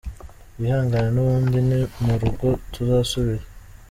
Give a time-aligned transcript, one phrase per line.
[0.59, 3.45] Bihangane n’ubundi ni mu rugo tuzasubira.